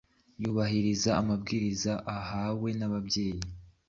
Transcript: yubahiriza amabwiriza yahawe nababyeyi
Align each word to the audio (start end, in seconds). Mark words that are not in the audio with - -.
yubahiriza 0.41 1.09
amabwiriza 1.21 1.93
yahawe 2.07 2.69
nababyeyi 2.79 3.43